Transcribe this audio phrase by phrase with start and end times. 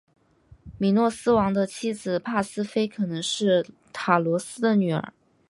[0.79, 3.63] 米诺斯王的妻子帕斯菲可能是
[3.93, 5.13] 塔罗斯的女儿。